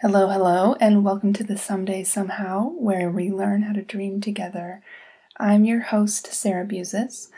[0.00, 4.80] Hello, hello, and welcome to the Someday Somehow, where we learn how to dream together.
[5.38, 7.30] I'm your host, Sarah Buzis.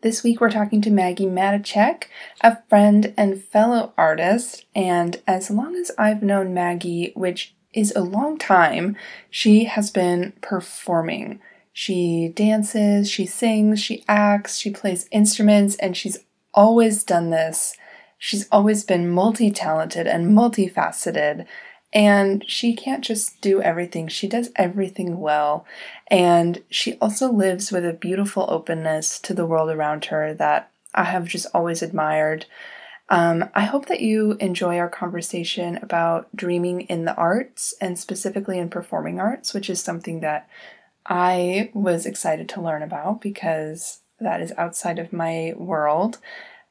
[0.00, 2.06] This week we're talking to Maggie Matejcek,
[2.40, 8.00] a friend and fellow artist, and as long as I've known Maggie, which is a
[8.00, 8.96] long time,
[9.30, 11.38] she has been performing.
[11.72, 16.18] She dances, she sings, she acts, she plays instruments, and she's
[16.52, 17.76] always done this.
[18.18, 21.46] She's always been multi talented and multifaceted.
[21.92, 25.66] And she can't just do everything, she does everything well.
[26.08, 31.04] And she also lives with a beautiful openness to the world around her that I
[31.04, 32.46] have just always admired.
[33.08, 38.58] Um, I hope that you enjoy our conversation about dreaming in the arts and specifically
[38.58, 40.46] in performing arts, which is something that
[41.06, 46.18] I was excited to learn about because that is outside of my world.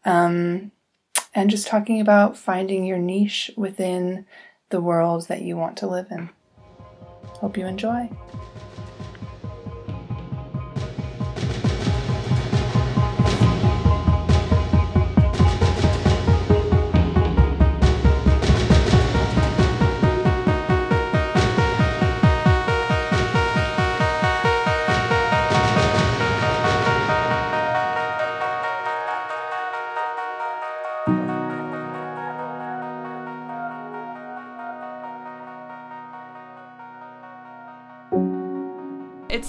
[0.06, 0.72] Um,
[1.34, 4.26] and just talking about finding your niche within
[4.70, 6.30] the world that you want to live in.
[7.40, 8.10] Hope you enjoy.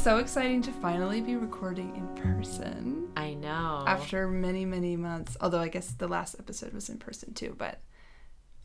[0.08, 3.84] So exciting to finally be recording in person I know.
[3.86, 5.36] after many, many months.
[5.38, 7.78] Although I guess the last episode was in person too, but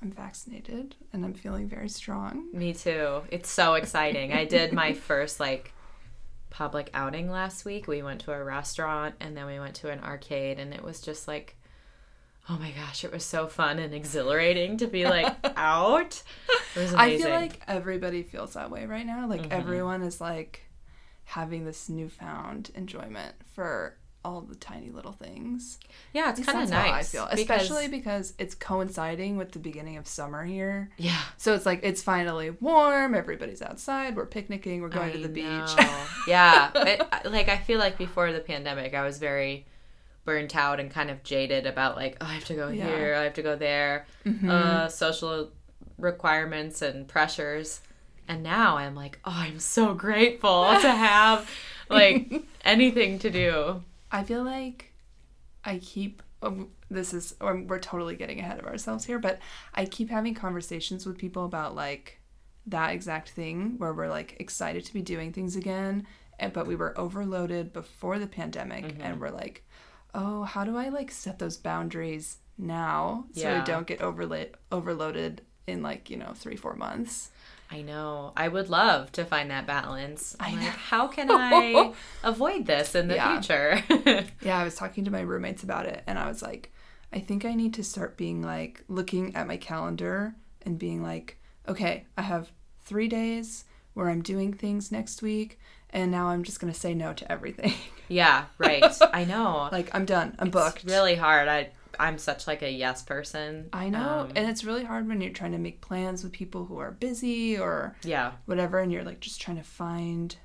[0.02, 2.48] I'm vaccinated and I'm feeling very strong.
[2.54, 3.24] Me too.
[3.30, 4.32] It's so exciting.
[4.32, 5.74] I did my first like
[6.50, 7.90] public outing last week.
[7.90, 11.02] We went to a restaurant and then we went to an arcade and it was
[11.02, 11.58] just like
[12.50, 16.24] oh my gosh, it was so fun and exhilarating to be like out.
[16.74, 17.00] It was amazing.
[17.00, 19.28] I feel like everybody feels that way right now.
[19.28, 19.52] Like Mm-hmm.
[19.52, 20.62] everyone is like
[21.26, 25.80] having this newfound enjoyment for all the tiny little things.
[26.14, 26.86] yeah, it's kind of nice.
[26.90, 30.90] how I feel, because- especially because it's coinciding with the beginning of summer here.
[30.98, 31.20] yeah.
[31.36, 33.16] So it's like it's finally warm.
[33.16, 34.16] Everybody's outside.
[34.16, 34.82] We're picnicking.
[34.82, 35.76] We're going I to the beach.
[36.28, 39.66] yeah, it, like I feel like before the pandemic, I was very
[40.24, 42.88] burnt out and kind of jaded about like, oh, I have to go Yeah.
[42.88, 44.50] here, I have to go there, Mhm.
[44.50, 45.52] uh, social
[45.98, 47.82] requirements and pressures.
[48.28, 51.50] And now I'm like, oh, I'm so grateful to have
[51.90, 53.84] like anything to do.
[54.12, 54.94] I feel like
[55.66, 56.22] I keep.
[56.42, 59.40] um, This is or we're totally getting ahead of ourselves here, but
[59.74, 62.20] I keep having conversations with people about like
[62.68, 66.08] that exact thing where we're like excited to be doing things again,
[66.40, 69.02] and but we were overloaded before the pandemic, Mm-hmm.
[69.02, 69.64] and we're like,
[70.16, 73.60] oh, how do I like set those boundaries now so Yeah.
[73.60, 77.32] we don't get overla- overloaded in like you know three four months.
[77.72, 78.34] I know.
[78.38, 80.36] I would love to find that balance.
[80.40, 80.62] I I'm know.
[80.62, 81.94] like, how can I
[82.24, 83.40] avoid this in the Yeah.
[83.42, 83.84] future?
[84.42, 86.72] Yeah, I was talking to my roommates about it, and I was like,
[87.12, 90.36] I think I need to start being like looking at my calendar
[90.66, 91.38] and being like,
[91.68, 92.52] okay, I have
[92.82, 95.60] three days where I'm doing things next week,
[95.92, 97.74] and now I'm just gonna say no to everything.
[98.08, 98.84] yeah, right.
[99.14, 99.70] I know.
[99.72, 100.36] like I'm done.
[100.40, 100.84] I'm booked.
[100.84, 101.48] Really hard.
[101.48, 101.70] I
[102.00, 103.70] I'm such like a yes person.
[103.74, 106.66] I know, Um, and it's really hard when you're trying to make plans with people
[106.66, 108.34] who are busy or yeah.
[108.46, 110.36] whatever, and you're like just trying to find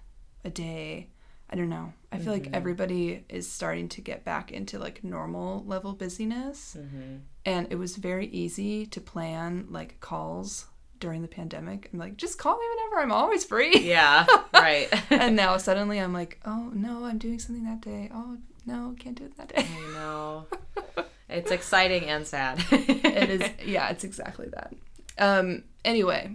[0.44, 1.08] a day.
[1.50, 1.92] I don't know.
[2.12, 2.44] I feel Mm-hmm.
[2.44, 6.74] like everybody is starting to get back into like normal level busyness.
[6.78, 7.16] hmm
[7.46, 10.66] And it was very easy to plan like calls
[11.00, 11.88] during the pandemic.
[11.92, 13.78] I'm like, just call me whenever I'm always free.
[13.80, 14.26] Yeah.
[14.52, 14.88] Right.
[15.10, 18.10] and now suddenly I'm like, oh no, I'm doing something that day.
[18.12, 18.36] Oh
[18.66, 19.64] no, can't do it that day.
[19.66, 20.46] I know.
[21.28, 22.64] It's exciting and sad.
[22.70, 24.74] it is, yeah, it's exactly that.
[25.18, 26.32] Um, anyway,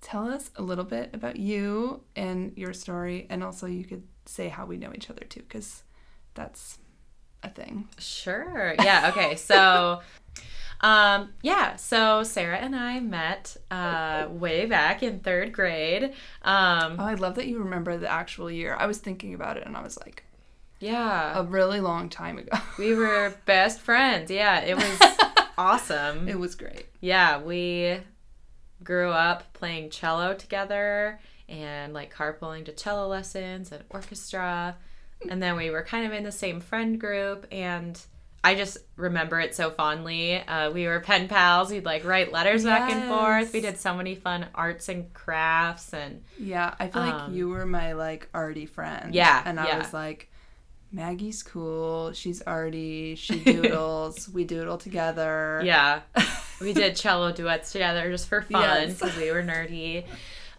[0.00, 4.48] tell us a little bit about you and your story, and also you could say
[4.48, 5.82] how we know each other too, because
[6.34, 6.78] that's
[7.42, 7.88] a thing.
[7.98, 8.74] Sure.
[8.82, 9.10] Yeah.
[9.12, 9.36] Okay.
[9.36, 10.00] So,
[10.80, 11.76] um, yeah.
[11.76, 16.04] So Sarah and I met uh, way back in third grade.
[16.42, 18.76] Um, Oh, I love that you remember the actual year.
[18.78, 20.24] I was thinking about it, and I was like,
[20.82, 21.38] yeah.
[21.38, 22.56] a really long time ago.
[22.78, 24.30] We were best friends.
[24.30, 24.60] Yeah.
[24.60, 24.98] It was
[25.58, 26.28] awesome.
[26.28, 26.86] it was great.
[27.00, 27.98] yeah, we
[28.82, 34.76] grew up playing cello together and like carpooling to cello lessons and orchestra.
[35.30, 38.00] And then we were kind of in the same friend group and
[38.44, 40.34] I just remember it so fondly.
[40.40, 41.70] Uh, we were pen pals.
[41.70, 43.52] We'd like write letters back and forth.
[43.52, 47.50] We did so many fun arts and crafts and Yeah, I feel like Um, you
[47.50, 49.14] were my like arty friend.
[49.14, 49.78] Yeah, and I yeah.
[49.78, 50.28] was like,
[50.92, 52.12] Maggie's cool.
[52.12, 53.14] She's arty.
[53.14, 54.28] She doodles.
[54.28, 55.62] we doodle together.
[55.64, 56.00] yeah,
[56.60, 58.98] we did cello duets together just for fun Yes.
[58.98, 60.04] because we were nerdy.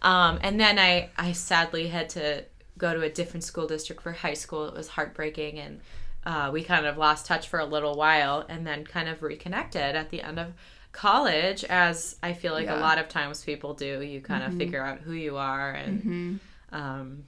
[0.02, 2.44] Um, and then I, I sadly had to
[2.76, 4.66] go to a different school district for high school.
[4.66, 5.80] It was heartbreaking, and
[6.26, 9.94] uh, we kind of lost touch for a little while, and then kind of reconnected
[9.94, 10.52] at the end of
[10.92, 12.78] college, as I feel like Yeah.
[12.78, 14.00] a lot of times people do.
[14.02, 14.48] You kind Mhm.
[14.48, 16.36] of figure out who you are and hmm
[16.72, 17.24] um,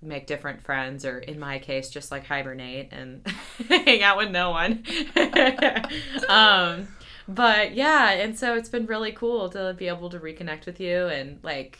[0.00, 3.26] make different friends, or in my case, just like hibernate and
[3.68, 4.84] hang out with no one.
[6.28, 6.88] um,
[7.26, 11.06] but yeah, and so it's been really cool to be able to reconnect with you
[11.06, 11.78] and like,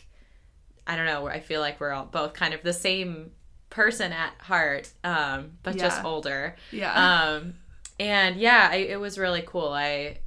[0.87, 3.33] I don't know, I feel like we're all both kind of the same
[3.71, 6.57] person at heart, um, but just older.
[6.73, 6.93] Yeah.
[7.37, 7.55] Um,
[8.01, 9.69] and yeah, I, it was really cool.
[9.69, 10.19] I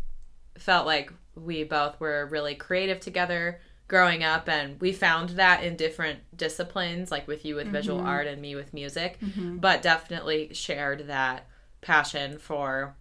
[0.57, 3.59] felt like we both were really creative together
[3.91, 8.05] growing up, and we found that in different disciplines, like with you with visual Mhm.
[8.05, 9.59] art and me with music, Mhm.
[9.59, 11.45] but definitely shared that
[11.81, 12.95] passion for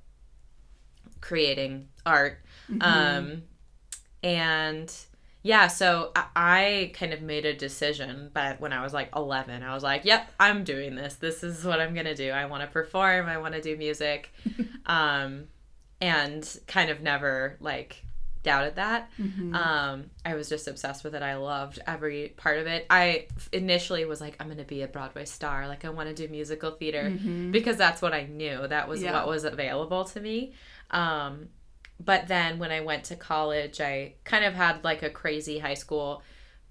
[1.20, 2.40] creating art.
[2.68, 2.82] Mhm.
[2.82, 3.42] Um,
[4.24, 4.92] and
[5.42, 9.62] yeah, so I, I kind of made a decision, but when I was like 11,
[9.62, 11.14] I was like, yep, I'm doing this.
[11.14, 12.30] This is what I'm going to do.
[12.30, 14.32] I want to perform, I want to do music.
[14.86, 15.46] um,
[16.00, 18.04] and kind of never like
[18.42, 19.10] doubted that.
[19.18, 19.54] Mhm.
[19.54, 21.22] Um, I was just obsessed with it.
[21.22, 22.86] I loved every part of it.
[22.88, 25.68] I initially was like, I'm going to be a Broadway star.
[25.68, 27.52] Like, I want to do musical theater Mhm.
[27.52, 28.66] because that's what I knew.
[28.66, 29.12] That was Yeah.
[29.12, 30.54] what was available to me.
[30.90, 31.48] Um,
[32.02, 35.74] but then when I went to college, I kind of had like a crazy high
[35.74, 36.22] school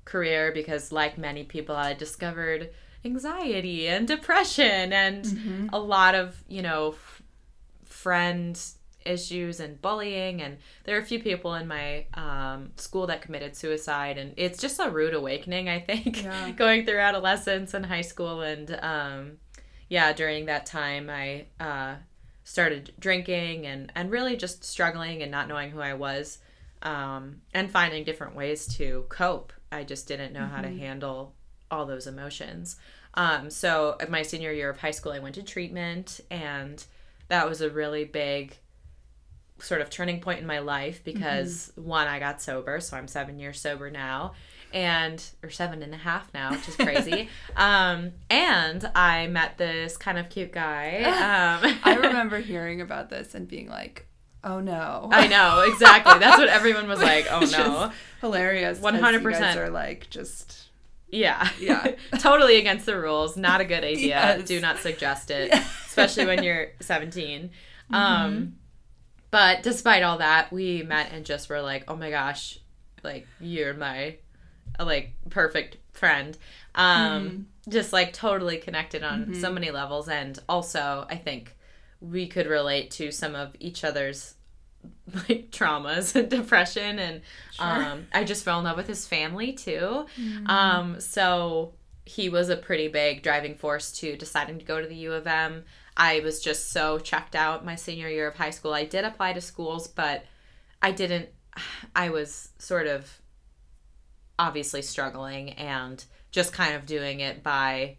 [0.06, 2.72] career because, like many people, I discovered
[3.06, 5.70] anxiety and depression and Mhm.
[5.72, 7.22] a lot of, you know, f-
[7.86, 8.60] friend
[9.10, 10.42] issues and bullying.
[10.42, 14.18] And there are a few people in my um, school that committed suicide.
[14.18, 16.52] And it's just a rude awakening, I think, Yeah.
[16.58, 18.42] going through adolescence and high school.
[18.42, 19.38] And um,
[19.90, 21.96] yeah, during that time, I uh,
[22.44, 26.40] started drinking and, and really just struggling and not knowing who I was
[26.82, 29.52] um, and finding different ways to cope.
[29.72, 30.80] I just didn't know how to Mhm.
[30.80, 31.36] handle
[31.70, 32.78] all those emotions.
[33.16, 36.84] Um, so, my senior year of high school, I went to treatment, and
[37.28, 38.58] that was a really big
[39.62, 43.40] sort of turning point in my life because one, I got sober, so I'm seven
[43.40, 44.34] years sober now,
[44.74, 47.30] and or seven and a half now, which is crazy.
[47.56, 51.04] um, and I met this kind of cute guy.
[51.64, 54.08] Um, I remember hearing about this and being like,
[54.44, 56.20] "Oh no!" I know exactly.
[56.20, 57.28] That's what everyone was like.
[57.32, 57.92] Oh no.
[58.22, 58.80] hilarious.
[58.80, 59.56] 'cause 100%.
[59.56, 60.70] You are like just
[61.10, 61.50] Yeah.
[61.60, 61.94] Yeah.
[62.20, 63.36] totally against the rules.
[63.36, 64.38] Not a good idea.
[64.38, 64.48] Yes.
[64.48, 65.66] Do not suggest it, Yeah.
[65.88, 67.50] especially when you're 17.
[67.92, 67.96] Mm-hmm.
[67.96, 68.56] Um,
[69.32, 72.60] but despite all that, we met and just were like, oh my gosh,
[73.04, 74.16] like, you're my,
[74.80, 76.38] like, perfect friend.
[76.76, 79.54] Um, Just like totally connected on so Mhm.
[79.54, 80.10] many levels.
[80.10, 81.56] And also, I think
[82.02, 84.34] we could relate to some of each other's
[85.14, 87.22] like traumas and depression and
[87.52, 87.66] Sure.
[87.68, 90.06] um I just fell in love with his family too.
[90.18, 90.48] Mhm.
[90.50, 91.74] Um, so
[92.06, 95.28] he was a pretty big driving force to deciding to go to the U of
[95.28, 95.66] M.
[96.00, 98.74] I was just so checked out my senior year of high school.
[98.74, 100.24] I did apply to schools, but
[100.82, 101.30] I didn't.
[101.96, 103.20] I was sort of
[104.40, 107.98] obviously struggling and just kind of doing it by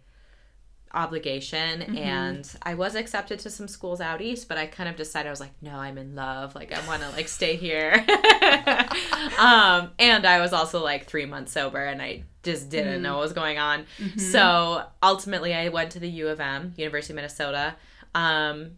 [0.93, 1.99] obligation Mhm.
[1.99, 5.31] and I was accepted to some schools out east but I kind of decided I
[5.31, 7.93] was like no I'm in love like I want to like stay here
[9.39, 13.03] um and I was also like 3 months sober and I just didn't Mm.
[13.03, 14.19] know what was going on Mhm.
[14.21, 17.77] so ultimately I went to the U of M University of Minnesota
[18.15, 18.73] um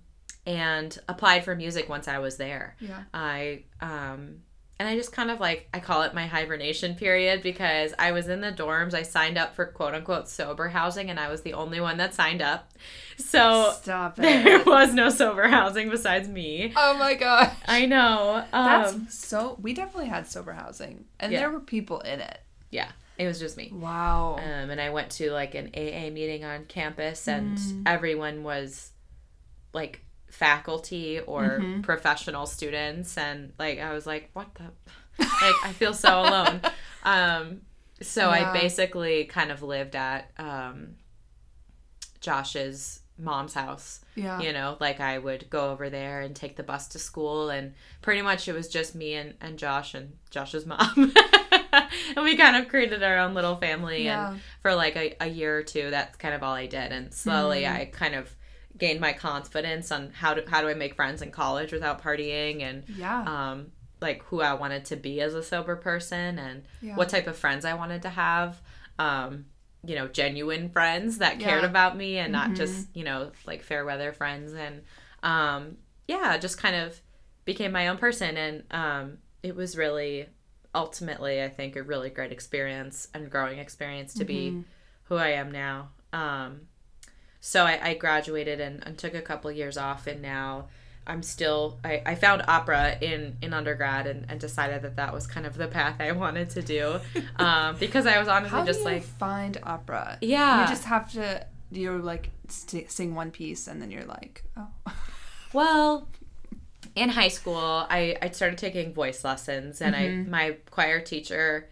[0.47, 3.03] and applied for music once I was there yeah.
[3.15, 4.41] I um
[4.81, 8.27] and I just kind of like I call it my hibernation period because I was
[8.27, 8.95] in the dorms.
[8.95, 12.15] I signed up for quote unquote sober housing and I was the only one that
[12.15, 12.73] signed up.
[13.17, 16.73] So Stop there was no sober housing besides me.
[16.75, 17.55] Oh my gosh.
[17.69, 18.45] I know.
[18.51, 19.57] That's Um, so.
[19.63, 21.41] We definitely had sober housing, and Yeah.
[21.41, 22.39] there were people in it.
[22.73, 23.71] yeah, it was just me.
[23.73, 24.39] Wow.
[24.39, 27.83] Um, and I went to like an AA meeting on campus, and Mm.
[27.87, 28.91] everyone was
[29.73, 31.83] like faculty or Mhm.
[31.83, 34.65] professional students, and like I was like, what the,
[35.19, 36.61] like I feel so alone.
[37.05, 37.63] Um,
[38.01, 38.51] so Yeah.
[38.51, 40.95] I basically kind of lived at um,
[42.21, 44.41] Josh's mom's house yeah.
[44.41, 47.73] you know like i would go over there and take the bus to school and
[48.01, 50.81] pretty much it was just me and, and josh and josh's mom
[52.17, 54.33] and we kind of created our own little family Yeah.
[54.33, 57.13] and for like a, a year or two that's kind of all i did and
[57.13, 57.73] slowly Mhm.
[57.77, 58.35] i kind of
[58.79, 62.63] gained my confidence on how to how do i make friends in college without partying
[62.63, 63.23] and Yeah.
[63.27, 66.95] um like who i wanted to be as a sober person and yeah.
[66.97, 68.61] what type of friends I wanted to have.
[68.99, 69.47] Um,
[69.85, 71.69] you know, genuine friends that cared Yeah.
[71.71, 72.57] about me and not Mhm.
[72.57, 74.53] just, you know, like fair weather friends.
[74.53, 74.83] And
[75.23, 75.77] um,
[76.07, 77.01] yeah, just kind of
[77.45, 78.37] became my own person.
[78.37, 80.29] And um, it was really
[80.75, 84.27] ultimately, I think, a really great experience and growing experience to Mm-hmm.
[84.27, 84.65] be
[85.05, 85.91] who I am now.
[86.13, 86.63] Um,
[87.45, 90.69] so I, I graduated and, and took a couple years off, and now
[91.09, 91.81] I'm still.
[91.85, 95.57] I, I found opera in in undergrad and, and decided that that was kind of
[95.57, 97.01] the path I wanted to do,
[97.37, 100.19] um, because I was honestly How just do you like, find opera?
[100.21, 100.63] Yeah.
[100.63, 101.45] you just have to.
[101.73, 104.69] You're like st- sing one piece and then you're like, oh,
[105.53, 106.07] Well,
[106.95, 111.69] in high school, I, I started taking voice lessons, and I my choir teacher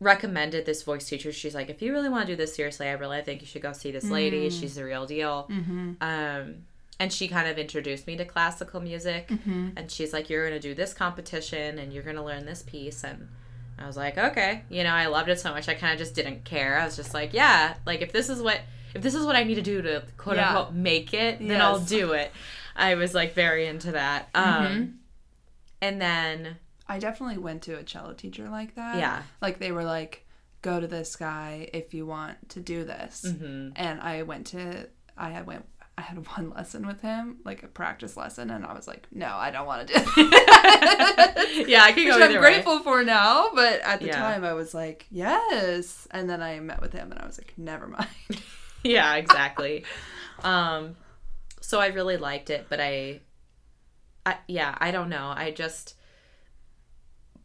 [0.00, 1.32] recommended this voice teacher.
[1.32, 3.62] She's like, if you really want to do this seriously, I really think you should
[3.62, 4.48] go see this lady.
[4.50, 5.46] She's the real deal.
[6.00, 6.54] Um,
[7.00, 9.30] and she kind of introduced me to classical music,
[9.76, 13.28] and she's like, you're gonna do this competition, and you're gonna learn this piece, and
[13.78, 16.14] I was like, okay, you know, I loved it so much, I kind of just
[16.16, 16.76] didn't care.
[16.80, 18.60] I was just like, yeah, like if this is what
[18.94, 20.48] if this is what I need to do to quote Yeah.
[20.48, 22.32] unquote make it, then I'll do it.
[22.74, 24.28] I was like very into that.
[24.34, 24.98] Um,
[25.80, 26.56] and then
[26.88, 28.96] I definitely went to a cello teacher like that.
[28.96, 29.22] Yeah.
[29.42, 30.24] Like they were like,
[30.62, 33.24] go to this guy if you want to do this.
[33.26, 33.70] Mm-hmm.
[33.76, 35.66] And I went to, I had went,
[35.96, 39.26] I had one lesson with him, like a practice lesson, and I was like, no,
[39.34, 41.68] I don't want to do it.
[41.68, 42.38] yeah, I Which go I'm either way.
[42.40, 44.16] grateful for now, but at the Yeah.
[44.16, 46.06] time I was like, yes.
[46.10, 48.08] And then I met with him and I was like, never mind.
[48.84, 49.84] yeah, exactly.
[50.42, 50.96] um,
[51.60, 53.20] so I really liked it, but I,
[54.24, 55.32] I, yeah, I don't know.
[55.36, 55.94] I just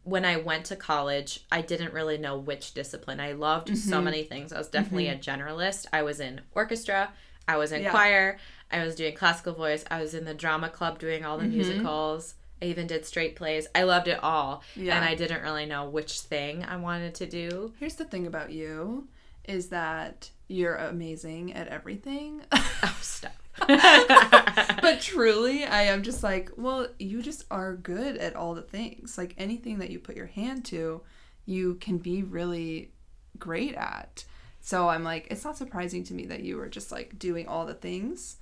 [0.04, 3.20] when I went to college, I didn't really know which discipline.
[3.20, 4.04] I loved so Mm-hmm.
[4.04, 4.52] many things.
[4.52, 5.86] I was definitely a generalist.
[5.92, 7.10] I was in orchestra,
[7.48, 7.90] I was in Yeah.
[7.90, 8.38] choir,
[8.70, 11.54] I was doing classical voice, I was in the drama club doing all the Mm-hmm.
[11.54, 12.34] musicals.
[12.62, 13.66] I even did straight plays.
[13.74, 14.62] I loved it all.
[14.76, 14.96] Yeah.
[14.96, 17.72] And I didn't really know which thing I wanted to do.
[17.80, 19.08] Here's the thing about you
[19.44, 22.40] is that you're amazing at everything.
[22.52, 23.32] Oh, stop.
[25.04, 29.18] truly, I am just like, well, you just are good at all the things.
[29.18, 31.02] Like anything that you put your hand to,
[31.44, 32.90] you can be really
[33.38, 34.24] great at.
[34.60, 37.66] So I'm like, it's not surprising to me that you were just like doing all
[37.66, 38.36] the things.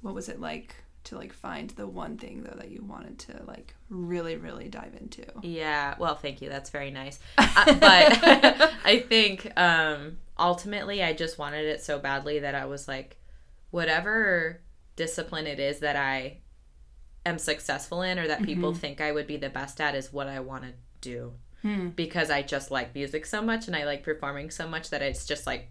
[0.00, 3.42] What was it like to like find the one thing though that you wanted to
[3.46, 5.26] like really, really dive into?
[5.42, 6.48] Yeah, well, thank you.
[6.48, 7.18] That's very nice.
[7.38, 12.86] Uh, but I think um, ultimately, I just wanted it so badly that I was
[12.86, 13.16] like,
[13.70, 14.60] whatever
[14.98, 16.38] discipline it is that I
[17.24, 20.26] am successful in or that people think I would be the best at is what
[20.26, 21.32] I want to do.
[21.90, 25.24] Because I just like music so much and I like performing so much that it's
[25.24, 25.70] just like,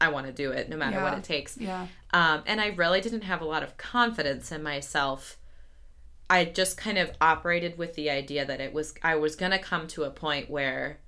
[0.00, 1.58] I want to do it no matter what it takes.
[1.58, 1.86] Yeah.
[2.12, 5.36] Um, and I really didn't have a lot of confidence in myself.
[6.30, 9.86] I just kind of operated with the idea that it was I was gonna come
[9.88, 11.00] to a point where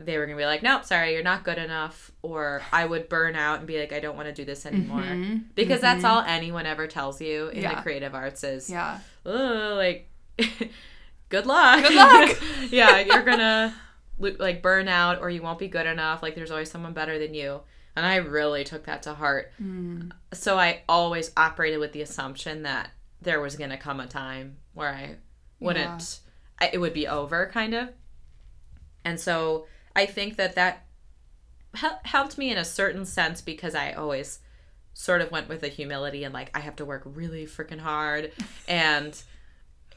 [0.00, 3.34] they were gonna be like, nope, sorry, you're not good enough, or I would burn
[3.34, 5.38] out and be like, I don't want to do this anymore, mm-hmm.
[5.54, 6.18] because that's mm-hmm.
[6.18, 7.74] all anyone ever tells you in Yeah.
[7.76, 9.00] the creative arts is, Yeah.
[9.26, 10.08] oh, like,
[11.28, 12.38] good luck, Good luck.
[12.70, 13.74] yeah, you're gonna
[14.18, 16.22] like burn out, or you won't be good enough.
[16.22, 17.60] Like, there's always someone better than you.
[17.96, 19.50] And I really took that to heart.
[19.60, 20.12] Mm.
[20.32, 22.90] So I always operated with the assumption that
[23.20, 25.16] there was going to come a time where I
[25.58, 26.20] wouldn't,
[26.60, 27.88] I, it would be over, kind of.
[29.04, 29.66] And so
[29.96, 30.84] I think that that
[31.74, 34.40] hel- helped me in a certain sense because I always
[34.94, 38.32] sort of went with the humility and like, I have to work really freaking hard.
[38.68, 39.20] And,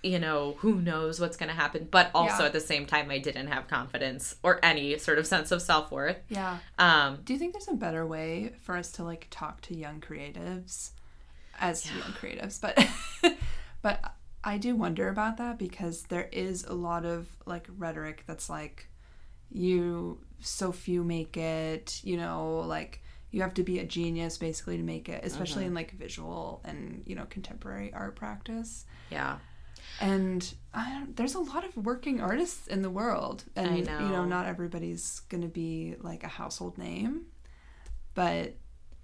[0.04, 1.88] you know, who knows what's going to happen.
[1.92, 2.46] But also Yeah.
[2.48, 5.92] at the same time, I didn't have confidence or any sort of sense of self
[5.92, 6.18] worth.
[6.30, 6.58] Yeah.
[6.80, 10.00] Um, Do you think there's a better way for us to like talk to young
[10.02, 10.92] creatives
[11.60, 12.60] as young creatives?
[12.62, 12.84] But
[13.82, 18.50] but I do wonder about that because there is a lot of like rhetoric that's
[18.50, 18.88] like
[19.52, 24.78] you so few make it, you know, like you have to be a genius basically
[24.78, 25.78] to make it, especially in mm-hmm.
[25.78, 28.86] like visual and, you know, contemporary art practice.
[29.10, 29.38] yeah.
[30.00, 33.84] And I don't, there's a lot of working artists in the world, and I you
[33.84, 34.26] know, know.
[34.26, 37.24] not everybody's gonna be like a household name.
[38.14, 38.56] But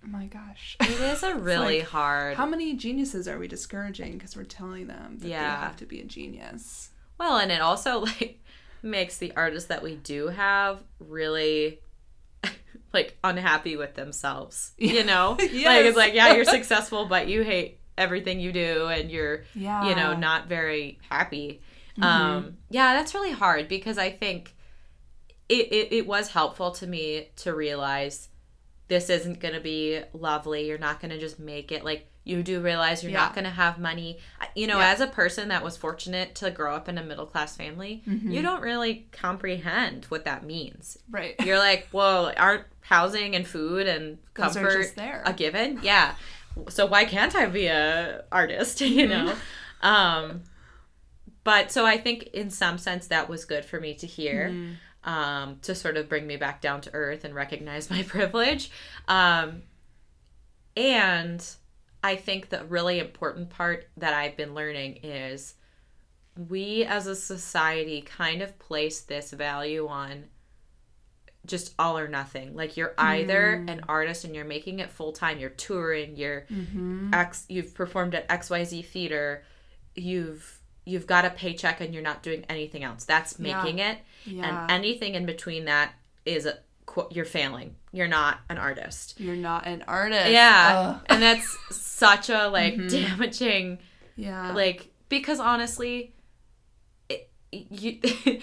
[0.01, 2.37] my gosh, It is a really like, hard.
[2.37, 5.55] how many geniuses are we discouraging because we're telling them that Yeah.
[5.55, 6.89] they have to be a genius?
[7.19, 8.43] Well, and it also like
[8.81, 11.79] makes the artists that we do have really
[12.93, 14.71] like unhappy with themselves.
[14.77, 15.31] You know?
[15.39, 19.89] Like it's like, yeah, you're successful, but you hate everything you do and you're Yeah,
[19.89, 21.61] you know, not very happy.
[22.01, 24.53] Um yeah, that's really hard because I think
[25.49, 28.29] it, it, it was helpful to me to realize
[28.87, 30.67] this isn't going to be lovely.
[30.67, 31.83] You're not going to just make it.
[31.83, 33.19] Like, you do realize you're Yeah.
[33.19, 34.19] not going to have money.
[34.55, 34.89] You know, Yeah.
[34.91, 38.41] as a person that was fortunate to grow up in a middle class family, you
[38.41, 40.97] don't really comprehend what that means.
[41.09, 41.35] right.
[41.45, 44.93] You're like, well, aren't housing and food and comfort
[45.25, 45.79] a given?
[45.81, 46.15] Yeah.
[46.69, 48.81] So why can't I be a artist?
[48.97, 49.35] You know.
[49.81, 50.43] Um,
[51.43, 54.49] but so I think in some sense that was good for me to hear.
[54.49, 54.73] Mm-hmm.
[55.09, 58.69] Um, to sort of bring me back down to earth and recognize my privilege.
[59.07, 59.61] Um,
[60.75, 61.47] and
[62.07, 65.55] I think the really important part that I've been learning is
[66.37, 70.25] we as a society kind of place this value on
[71.45, 72.55] just all or nothing.
[72.55, 77.13] Like you're either an artist and you're making it full time, you're touring, you're Mm-hmm.
[77.13, 79.43] X you've performed at XYZ theater,
[79.95, 83.03] you've you've got a paycheck and you're not doing anything else.
[83.03, 83.61] That's Yeah.
[83.61, 83.97] making it.
[84.25, 84.61] Yeah.
[84.61, 85.93] And anything in between that
[86.25, 86.59] is a
[87.11, 87.75] you're failing.
[87.91, 89.19] You're not an artist.
[89.19, 90.29] You're not an artist.
[90.31, 90.95] Yeah.
[90.97, 91.05] Ugh.
[91.09, 92.89] And that's such a like Mhm.
[92.89, 93.79] damaging
[94.15, 94.51] Yeah.
[94.53, 96.13] like because honestly
[97.09, 97.99] it, you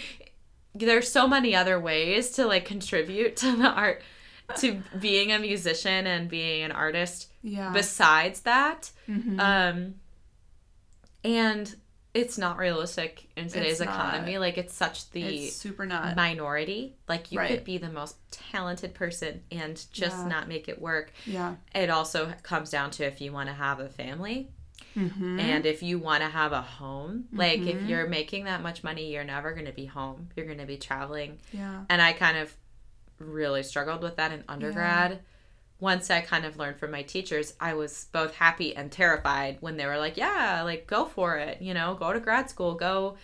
[0.74, 4.02] there's so many other ways to like contribute to the art
[4.58, 7.70] to being a musician and being an artist yeah.
[7.72, 9.38] besides that Mhm.
[9.40, 9.94] um
[11.24, 11.74] and
[12.14, 13.94] it's not realistic in today's It's not.
[14.14, 16.14] economy like it's such the it's super not.
[16.16, 17.50] minority like you Right.
[17.50, 20.28] could be the most talented person and just Yeah.
[20.28, 21.56] not make it work yeah.
[21.74, 24.48] it also comes down to if you want to have a family
[24.96, 25.40] Mm-hmm.
[25.40, 27.88] and if you want to have a home like if Mhm.
[27.88, 30.76] you're making that much money you're never going to be home you're going to be
[30.76, 31.84] traveling yeah.
[31.88, 32.54] and i kind of
[33.18, 35.18] really struggled with that in undergrad
[35.80, 39.76] once i kind of learned from my teachers i was both happy and terrified when
[39.76, 43.16] they were like yeah like go for it you know go to grad school go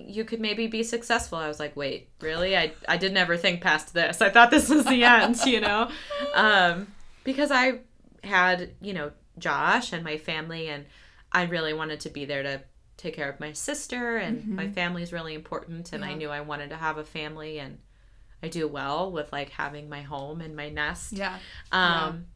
[0.00, 1.38] you could maybe be successful.
[1.38, 2.56] I was like wait really?
[2.56, 4.22] I, I didn't ever think past this.
[4.22, 5.90] I thought this was the end you know?
[6.36, 6.86] Um,
[7.28, 7.78] because i
[8.24, 10.86] had you know josh and my family and
[11.30, 12.60] i really wanted to be there to
[12.96, 16.40] take care of my sister and my family is really important and i knew i
[16.40, 17.78] wanted to have a family and
[18.42, 21.36] i do well with like having my home and my nest Yeah.
[21.72, 22.26] um,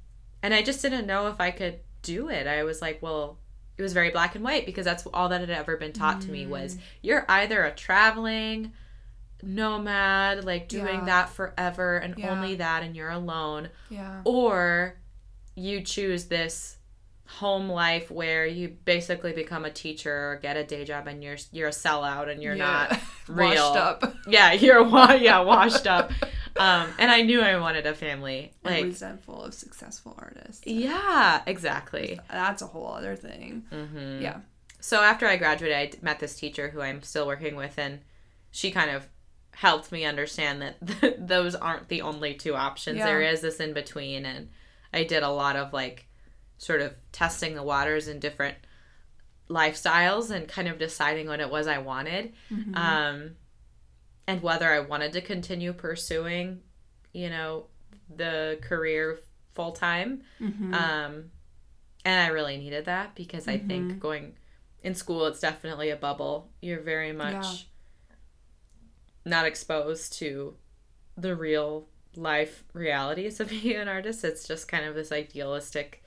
[0.43, 2.49] and I just didn't know if I could do it.
[2.49, 3.39] I was like, well,
[3.79, 6.31] it was very black and white because that's all that had ever been taught to
[6.33, 8.73] me was you're either a traveling
[9.43, 11.05] nomad, like doing Yeah.
[11.05, 12.31] that forever and Yeah.
[12.31, 14.21] only that, and you're alone, Yeah.
[14.25, 14.97] or
[15.55, 16.79] you choose this
[17.38, 21.37] home life where you basically become a teacher or get a day job and you're
[21.51, 22.88] you're a sellout and you're Yeah.
[22.90, 24.14] not real Washed up.
[24.27, 26.12] yeah you're wa- yeah washed up
[26.57, 30.62] um and i knew i wanted a family and like resentful of successful artists.
[30.66, 32.18] yeah, exactly.
[32.31, 33.64] That's a whole other thing.
[33.71, 34.40] hmm Yeah.
[34.81, 38.01] So after I graduated, I met this teacher who I'm still working with, and
[38.51, 39.07] she kind of
[39.55, 42.99] helped me understand that those aren't the only two options.
[42.99, 43.07] Yeah.
[43.07, 44.49] There is this in between, and
[44.92, 46.09] I did a lot of like
[46.62, 48.57] sort of testing the waters in different
[49.51, 52.77] lifestyles and kind of deciding what it was I wanted, Mhm.
[52.77, 53.37] um,
[54.29, 56.62] and whether I wanted to continue pursuing,
[57.12, 57.66] you know,
[58.14, 59.18] the career
[59.55, 60.22] full time.
[60.40, 60.72] Mhm.
[60.72, 61.31] Um,
[62.05, 63.66] and I really needed that because I Mhm.
[63.66, 64.37] think going
[64.85, 66.53] in school, it's definitely a bubble.
[66.61, 67.57] You're very much Yeah.
[69.25, 70.57] not exposed to
[71.16, 74.25] the real life realities of being an artist.
[74.25, 76.02] It's just kind of this idealistic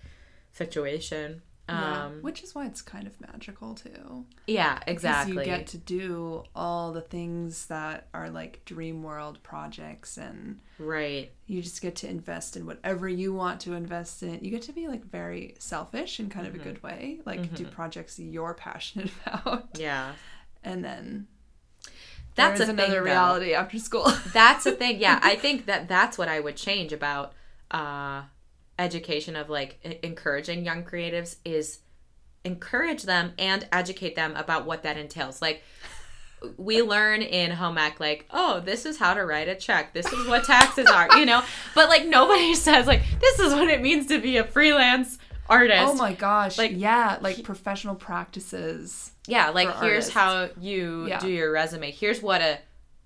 [0.56, 1.42] situation.
[1.70, 2.06] yeah.
[2.06, 4.26] Um, Which is why it's kind of magical too.
[4.48, 5.34] yeah, Because exactly.
[5.38, 11.32] you get to do all the things that are like dream world projects and right.
[11.48, 14.44] you just get to invest in whatever you want to invest in.
[14.44, 17.20] You get to be like very selfish in kind of a good way.
[17.26, 19.70] Like do projects you're passionate about.
[19.76, 20.12] Yeah.
[20.64, 21.26] And then
[22.36, 23.02] That's a another thing, though.
[23.04, 24.08] reality after school.
[24.34, 27.34] that's the thing yeah i think that that's what i would change about
[27.72, 28.24] uh
[28.78, 31.80] education of like encouraging young creatives is
[32.44, 35.64] encourage them and educate them about what that entails like
[36.58, 40.06] we learn in home ec like oh this is how to write a check this
[40.12, 41.42] is what taxes are you know
[41.74, 45.18] but like nobody says like this is what it means to be a freelance
[45.50, 46.58] artist oh my gosh.
[46.58, 49.12] Like, yeah, like professional practices.
[49.28, 50.14] yeah like here's artists.
[50.14, 51.20] how you Yeah.
[51.20, 52.60] do your resume here's what a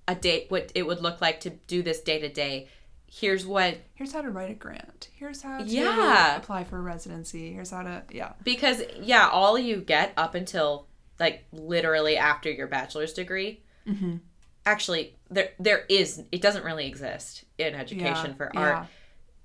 [0.08, 2.68] a date what it would look like to do this day to day
[3.12, 5.10] here's what Here's how to write a grant.
[5.14, 6.38] Here's how to Yeah.
[6.38, 7.52] apply for a residency.
[7.54, 8.34] Here's how to yeah.
[8.44, 10.88] because yeah all you get up until
[11.20, 14.18] like literally after your bachelor's degree Mm-hmm.
[14.66, 18.60] actually there there is it doesn't really exist in education Yeah, for yeah.
[18.60, 18.88] art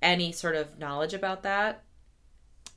[0.02, 1.82] any sort of knowledge about that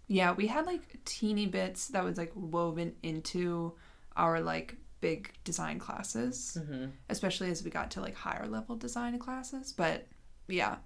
[0.07, 3.73] Yeah, we had like teeny bits that was like woven into
[4.15, 6.85] our like big design classes, mm-hmm.
[7.09, 9.73] especially as we got to like higher level design classes.
[9.73, 10.07] But
[10.47, 10.77] yeah,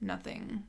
[0.00, 0.64] nothing.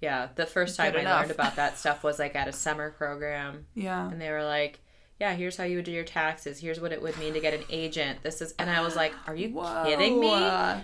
[0.00, 1.20] yeah the first time i enough.
[1.20, 4.08] learned about that stuff was like at a summer program Yeah.
[4.10, 4.80] and they were like
[5.20, 7.52] yeah here's how you would do your taxes here's what it would mean to get
[7.54, 9.82] an agent this is and i was like are you Whoa.
[9.84, 10.38] kidding me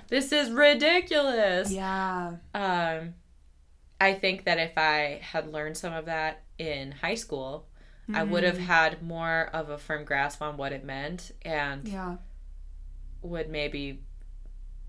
[0.09, 2.37] this is ridiculous Yeah.
[2.55, 3.15] Um,
[4.01, 7.69] I think that if I had learned some of that in high school,
[8.13, 12.17] I would have had more of a firm grasp on what it meant and Yeah.
[13.23, 14.03] would maybe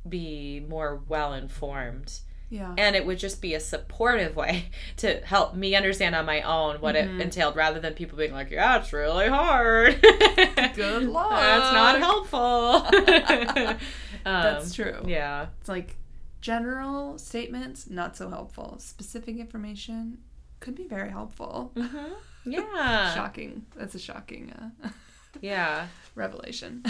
[0.07, 2.19] be more well informed.
[2.49, 2.73] Yeah.
[2.77, 4.65] And it would just be a supportive way
[4.97, 7.15] to help me understand on my own what Mhm.
[7.15, 9.99] it entailed rather than people being like, yeah, it's really hard.
[10.75, 11.31] Good luck.
[11.31, 13.77] That's not helpful.
[14.27, 15.03] Um, That's true.
[15.05, 15.47] Yeah.
[15.59, 15.97] It's like
[16.41, 18.77] general statements, not so helpful.
[18.79, 20.17] Specific information
[20.59, 21.71] could be very helpful.
[21.75, 22.51] Mm-hmm.
[22.51, 23.13] Yeah.
[23.13, 23.67] Shocking.
[23.75, 24.51] That's a shocking
[24.83, 24.89] uh,
[25.41, 25.85] Yeah.
[26.15, 26.83] revelation.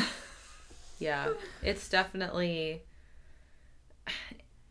[0.99, 1.33] Yeah.
[1.61, 2.83] It's definitely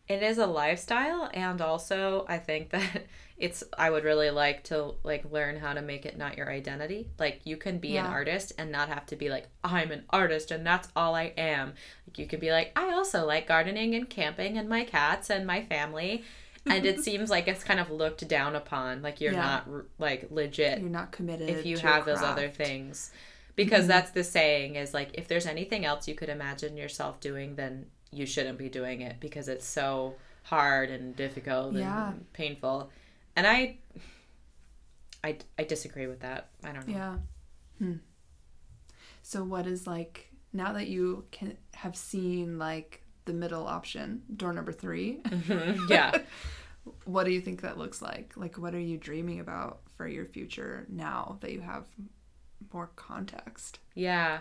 [0.07, 3.05] it is a lifestyle and also I think that
[3.37, 7.09] it's I would really like to like learn how to make it not your identity.
[7.19, 10.51] Like you can be an artist and not have to be like I'm an artist
[10.51, 11.73] and that's all I am.
[12.07, 15.45] Like you could be like I also like gardening and camping and my cats and
[15.45, 16.23] my family.
[16.67, 19.41] And it seems like it's kind of looked down upon like you're Yeah.
[19.41, 19.67] not
[19.97, 23.11] like legit You're not committed if you have those other things
[23.55, 23.87] because Mm-hmm.
[23.87, 27.87] that's the saying is like if there's anything else you could imagine yourself doing then
[28.15, 32.11] you shouldn't be doing it because it's so hard and difficult Yeah.
[32.11, 32.91] and painful
[33.35, 33.77] and i
[35.23, 37.17] i i disagree with that i don't know Yeah.
[37.79, 37.93] Hmm.
[39.21, 44.53] So what is like now that you can have seen like the middle option, door
[44.53, 45.89] number 3, Mhm.
[45.89, 46.15] yeah
[47.05, 48.33] what do you think that looks like?
[48.37, 51.87] Like what are you dreaming about for your future now that you have
[52.71, 53.79] more context?
[53.95, 54.39] Yeah.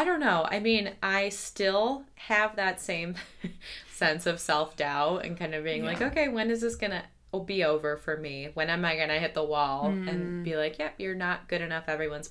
[0.00, 0.46] I don't know.
[0.48, 3.16] I mean, I still have that same
[3.92, 7.02] sense of self doubt and kind of being like, okay, when is this going to
[7.44, 8.50] be over for me?
[8.54, 10.08] When am I going to hit the wall Mm.
[10.08, 11.84] and be like, yep, you're not good enough.
[11.88, 12.30] Everyone's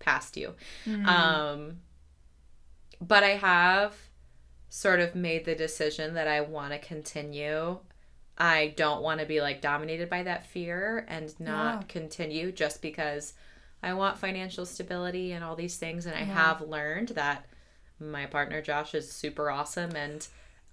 [0.00, 0.54] past you.
[0.86, 1.06] Mm-hmm.
[1.06, 1.76] Um,
[3.00, 3.94] but I have
[4.68, 7.78] sort of made the decision that I want to continue.
[8.36, 11.86] I don't want to be like dominated by that fear and not Yeah.
[11.86, 13.34] continue just because
[13.84, 16.06] I want financial stability and all these things.
[16.06, 16.34] And I Yeah.
[16.34, 17.44] have learned that
[18.00, 19.94] my partner Josh is super awesome.
[19.94, 20.26] And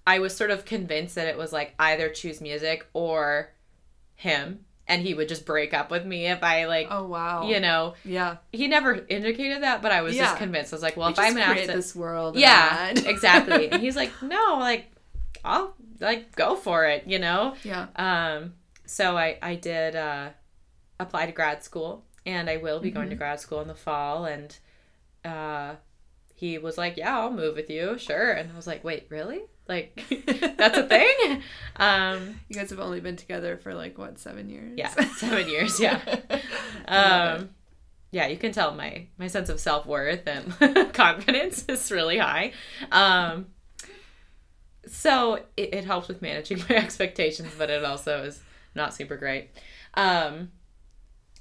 [0.07, 3.51] I was sort of convinced that it was like either choose music or
[4.15, 4.65] him.
[4.87, 7.47] And he would just break up with me if I like, Oh wow.
[7.47, 8.37] you know, Yeah.
[8.51, 10.23] he never indicated that, but I was Yeah.
[10.23, 10.73] just convinced.
[10.73, 12.35] I was like, well, We if I'm an accident, this world.
[12.35, 13.69] yeah, exactly.
[13.71, 14.87] And he's like, no, like,
[15.45, 17.55] I'll like go for it, you know.
[17.63, 17.87] yeah.
[17.95, 18.53] Um,
[18.85, 20.29] so I I did uh,
[20.99, 23.09] apply to grad school, and I will be going Mm-hmm.
[23.11, 24.25] to grad school in the fall.
[24.25, 24.55] And
[25.25, 25.75] uh,
[26.35, 28.31] he was like, yeah, I'll move with you, sure.
[28.31, 29.41] And I was like, wait, really?
[29.67, 30.01] Like,
[30.57, 31.41] that's a thing?
[31.77, 34.73] Um, You guys have only been together for like what seven years?
[34.77, 35.99] yeah, seven years, yeah.
[36.87, 37.49] um
[38.13, 42.51] yeah you can tell my my sense of self-worth and confidence is really high
[42.91, 43.45] um
[44.87, 48.41] so it, it helps with managing my expectations but it also is
[48.75, 49.51] not super great
[49.93, 50.49] um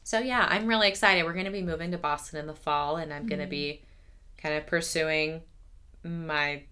[0.02, 2.96] so yeah i'm really excited we're going to be moving to boston in the fall
[2.96, 3.82] and i'm going to be
[4.38, 5.40] kind of pursuing
[6.02, 6.62] my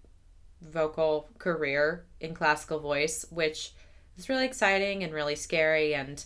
[0.61, 3.71] vocal career in classical voice which
[4.17, 6.25] is really exciting and really scary and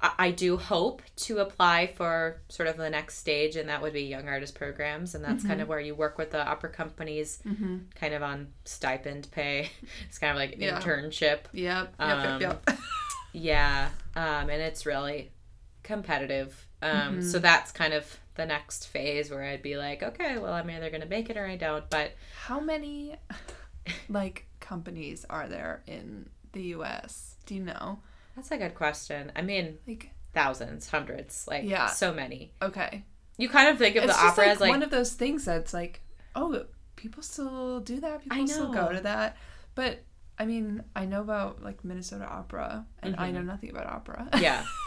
[0.00, 3.92] I I do hope to apply for sort of the next stage, and that would
[3.92, 7.38] be young artist programs, and that's kind of where you work with the opera companies,
[7.46, 7.76] Mm-hmm.
[7.94, 9.70] kind of on stipend pay.
[10.08, 10.78] It's kind of like Yeah.
[10.80, 11.94] internship, Yep.
[11.98, 12.00] Yep.
[12.00, 12.62] Um, yep.
[12.68, 12.78] Yep.
[13.32, 15.30] yeah, um, and it's really
[15.84, 16.66] competitive.
[16.82, 20.68] Um, So that's kind of the next phase where I'd be like, okay, well, I'm
[20.68, 21.88] either gonna make it or I don't.
[21.88, 22.12] But
[22.46, 23.14] How many
[24.08, 27.36] like companies are there in the U.S.?
[27.46, 28.00] Do you know?
[28.34, 29.30] that's a good question.
[29.36, 31.86] I mean, Like, thousands, hundreds, like Yeah.
[31.86, 32.52] so many.
[32.60, 33.04] okay,
[33.36, 35.44] You kind of think of it's the opera like, as like one of those things
[35.44, 36.00] that's like,
[36.34, 36.64] oh,
[36.96, 38.22] people still do that.
[38.22, 39.36] People still go to that.
[39.76, 40.02] But
[40.36, 44.26] I mean, I know about like Minnesota opera, and I know nothing about opera.
[44.32, 44.42] Mm-hmm.
[44.42, 44.64] yeah.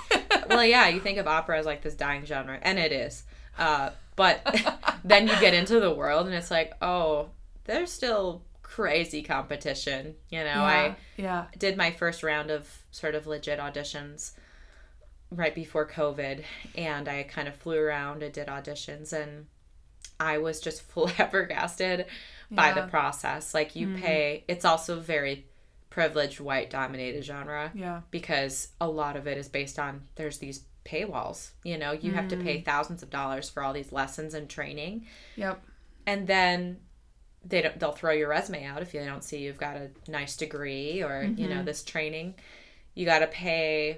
[0.50, 3.24] well, yeah, you think of opera as like this dying genre, and it is.
[3.58, 4.42] Uh, but
[5.04, 7.30] then you get into the world, and it's like, oh,
[7.66, 10.16] there's still crazy competition.
[10.30, 10.64] You know, yeah.
[10.64, 11.46] I yeah.
[11.58, 14.34] did my first round of sort of legit auditions
[15.32, 16.44] right before COVID,
[16.76, 19.48] and I kind of flew around and did auditions, and
[20.20, 22.06] I was just flabbergasted
[22.50, 23.54] by the process.
[23.54, 25.47] Like, you pay, it's also very
[25.98, 28.02] privileged, white dominated genre Yeah.
[28.12, 31.50] because a lot of it is based on there's these paywalls.
[31.64, 32.66] You know, you have to pay mm.
[32.66, 35.08] thousands of dollars for all these lessons and training,
[35.38, 35.60] Yep.
[36.06, 36.82] and then
[37.44, 40.38] they don't they'll throw your resume out if they don't see you've got a nice
[40.38, 41.66] degree or you know mm-hmm.
[41.66, 42.36] this training.
[42.94, 43.98] You got to pay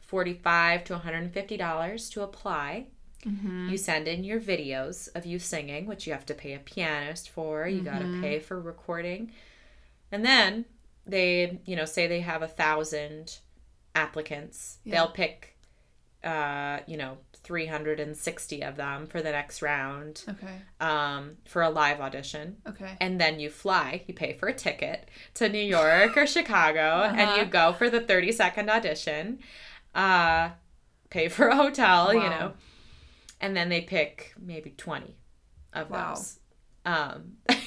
[0.00, 2.86] forty five to one hundred and fifty dollars to apply.
[3.26, 3.68] Mm-hmm.
[3.68, 7.30] You send in your videos of you singing, which you have to pay a pianist
[7.30, 7.66] for.
[7.66, 8.22] You got to mm-hmm.
[8.22, 9.32] pay for recording.
[10.12, 10.66] And then
[11.06, 13.38] they, you know, say they have a thousand
[13.94, 14.78] applicants.
[14.84, 14.94] Yeah.
[14.96, 15.48] They'll pick
[16.24, 20.54] uh, you know, 360 of them for the next round Okay.
[20.80, 22.58] um, for a live audition.
[22.68, 22.96] Okay.
[23.00, 27.20] And then you fly, you pay for a ticket to New York or Chicago, and
[27.20, 27.40] Uh-huh.
[27.40, 29.40] you go for the 30 second audition,
[29.96, 30.50] uh,
[31.10, 32.12] pay for a hotel, wow.
[32.12, 32.52] you know,
[33.40, 35.16] and then they pick maybe 20
[35.72, 36.14] of Wow.
[36.14, 36.38] those.
[36.84, 37.38] Um,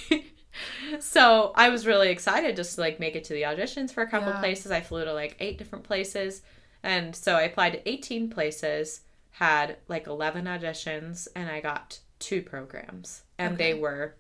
[1.00, 4.10] so I was really excited just to like make it to the auditions for a
[4.10, 4.40] couple Yeah.
[4.40, 4.72] places.
[4.72, 6.42] I flew to like eight different places.
[6.84, 12.42] And so I applied to 18 places, had like 11 auditions, and I got two
[12.42, 13.24] programs.
[13.40, 14.16] And they were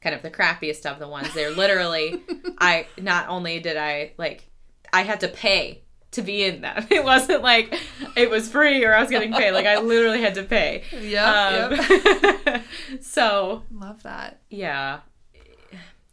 [0.00, 1.34] kind of the crappiest of the ones.
[1.34, 2.22] They're literally,
[2.58, 4.48] I not only did I like,
[4.92, 6.86] I had to pay to be in them.
[6.90, 7.78] It wasn't like
[8.16, 9.50] it was free or I was getting paid.
[9.50, 10.84] Like I literally had to pay.
[10.92, 11.02] Yep.
[11.72, 12.46] yep.
[12.46, 12.62] Um,
[13.00, 14.40] so Love that.
[14.48, 15.00] yeah,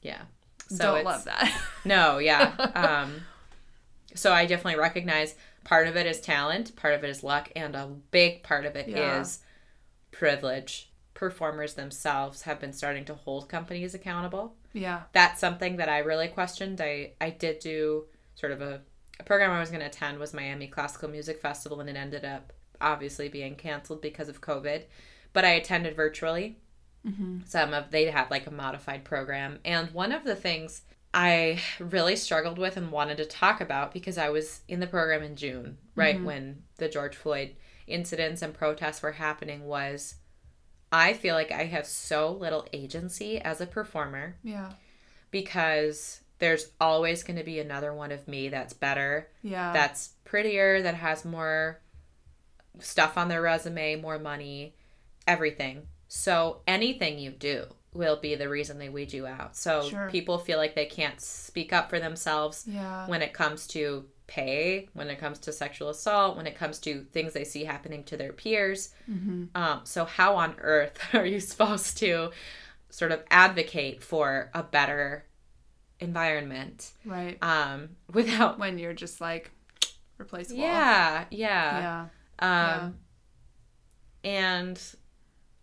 [0.06, 0.22] yeah.
[0.70, 1.62] So Don't love that.
[1.86, 2.54] No, yeah.
[2.76, 3.22] Um,
[4.16, 7.76] so I definitely recognize part of it is talent, part of it is luck, and
[7.76, 9.24] a big part of it is Yeah.
[10.12, 10.90] privilege.
[11.14, 14.56] Performers themselves have been starting to hold companies accountable.
[14.74, 15.04] yeah.
[15.14, 16.82] That's something that I really questioned.
[16.82, 18.82] I, I did do sort of a,
[19.20, 22.26] a program I was going to attend was Miami Classical Music Festival, and it ended
[22.26, 24.84] up obviously being canceled because of COVID.
[25.32, 26.58] But I attended virtually
[27.06, 27.40] Mm-hmm.
[27.46, 30.82] some of they had like a modified program and one of the things
[31.14, 35.22] i really struggled with and wanted to talk about because i was in the program
[35.22, 37.52] in june right when the george floyd
[37.86, 40.16] incidents and protests were happening was
[40.92, 44.72] i feel like i have so little agency as a performer Yeah.
[45.30, 49.72] because there's always going to be another one of me that's better Yeah.
[49.74, 51.80] that's prettier, that has more
[52.80, 54.76] stuff on their resume, more money,
[55.28, 55.88] everything.
[56.08, 59.56] So anything you do will be the reason they weed you out.
[59.56, 60.10] So Sure.
[60.10, 63.08] people feel like they can't speak up for themselves yeah.
[63.08, 67.06] when it comes to pay, when it comes to sexual assault, when it comes to
[67.14, 68.90] things they see happening to their peers.
[69.10, 69.46] mm-hmm.
[69.56, 72.32] Um, so how on earth are you supposed to
[72.90, 75.26] sort of advocate for a better
[76.02, 77.38] environment Right.
[77.42, 79.52] um, without When you're just like
[80.18, 80.60] replaceable.
[80.62, 82.08] yeah, yeah.
[82.40, 82.76] Yeah.
[82.84, 82.98] Um,
[84.24, 84.82] And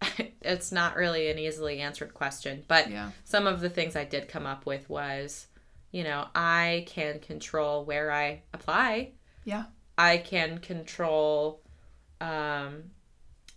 [0.43, 3.11] it's not really an easily answered question, but Yeah.
[3.25, 5.47] some of the things I did come up with was,
[5.91, 9.13] you know, I can control where I apply.
[9.45, 9.65] Yeah.
[9.99, 11.63] I can control
[12.21, 12.85] um,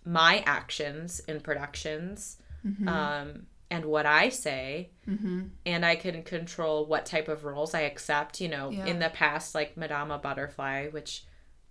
[0.04, 2.88] my actions in productions Mm-hmm.
[2.88, 4.90] um, and what I say.
[5.08, 5.42] mm-hmm.
[5.64, 8.40] and I can control what type of roles I accept.
[8.40, 8.86] You know, Yeah.
[8.86, 11.24] in the past, like Madama Butterfly, which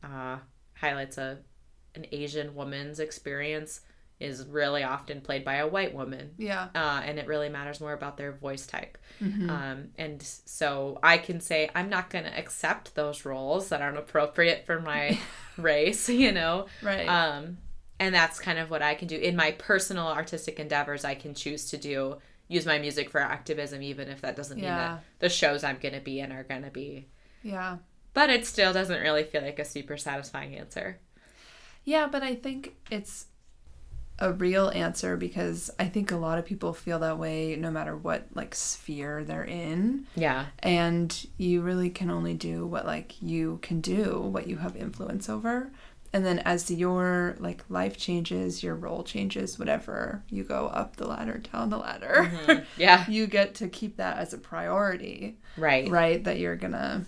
[0.03, 0.37] uh,
[0.75, 1.39] highlights a
[1.95, 3.81] an Asian woman's experience,
[4.19, 6.31] is really often played by a white woman.
[6.37, 6.69] Yeah.
[6.73, 8.97] Uh, and it really matters more about their voice type.
[9.21, 9.49] Mm-hmm.
[9.49, 13.97] Um, and so I can say, I'm not going to accept those roles that aren't
[13.97, 15.19] appropriate for my
[15.57, 16.67] race, you know?
[16.81, 17.07] right.
[17.07, 17.57] Um,
[17.99, 21.05] and that's kind of what I can do in my personal artistic endeavors.
[21.05, 24.65] I can choose to do use my music for activism, even if that doesn't mean
[24.65, 24.77] Yeah.
[24.77, 27.07] that the shows I'm going to be in are going to be.
[27.41, 27.77] yeah.
[28.13, 30.99] But it still doesn't really feel like a super satisfying answer.
[31.83, 33.25] Yeah, but I think it's
[34.17, 37.97] a real answer because I think a lot of people feel that way no matter
[37.97, 40.05] what like sphere they're in.
[40.15, 40.45] Yeah.
[40.59, 45.27] And you really can only do what like you can do, what you have influence
[45.29, 45.69] over.
[46.13, 51.07] And then as your like life changes, your role changes, whatever, you go up the
[51.07, 52.31] ladder, down the ladder.
[52.45, 52.63] Mm-hmm.
[52.81, 53.03] Yeah.
[53.09, 55.89] you get to keep that as a priority, Right.
[55.89, 56.23] right?
[56.23, 57.03] That you're gonna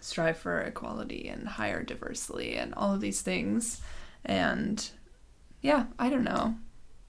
[0.00, 3.80] strive for equality and hire diversity and all of these things.
[4.26, 4.90] And
[5.62, 6.54] yeah, I don't know.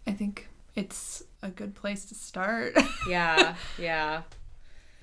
[0.07, 2.75] I think it's a good place to start.
[3.07, 3.55] Yeah.
[3.77, 4.21] Yeah.